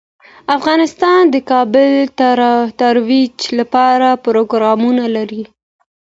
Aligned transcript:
افغانستان 0.57 1.21
د 1.29 1.35
کابل 1.51 1.89
د 2.19 2.21
ترویج 2.79 3.37
لپاره 3.59 4.07
پروګرامونه 4.25 5.03
لري. 5.15 5.43